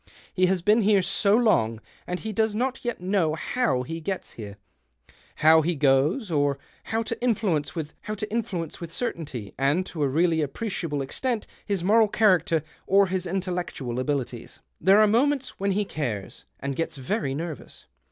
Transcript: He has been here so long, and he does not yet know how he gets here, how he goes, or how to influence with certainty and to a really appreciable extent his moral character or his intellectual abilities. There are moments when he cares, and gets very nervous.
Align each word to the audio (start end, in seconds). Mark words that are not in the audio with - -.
He 0.33 0.47
has 0.47 0.63
been 0.63 0.81
here 0.81 1.03
so 1.03 1.35
long, 1.37 1.79
and 2.07 2.19
he 2.21 2.33
does 2.33 2.55
not 2.55 2.83
yet 2.83 3.01
know 3.01 3.35
how 3.35 3.83
he 3.83 4.01
gets 4.01 4.31
here, 4.31 4.57
how 5.35 5.61
he 5.61 5.75
goes, 5.75 6.31
or 6.31 6.57
how 6.85 7.03
to 7.03 7.21
influence 7.23 7.75
with 7.75 8.91
certainty 8.91 9.53
and 9.59 9.85
to 9.85 10.01
a 10.01 10.07
really 10.09 10.41
appreciable 10.41 11.03
extent 11.03 11.45
his 11.67 11.83
moral 11.83 12.07
character 12.07 12.63
or 12.87 13.05
his 13.09 13.27
intellectual 13.27 13.99
abilities. 13.99 14.59
There 14.79 14.97
are 14.97 15.05
moments 15.07 15.59
when 15.59 15.73
he 15.73 15.85
cares, 15.85 16.45
and 16.59 16.75
gets 16.75 16.97
very 16.97 17.35
nervous. 17.35 17.85